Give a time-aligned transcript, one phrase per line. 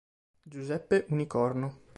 [0.41, 1.77] Giuseppe Unicorno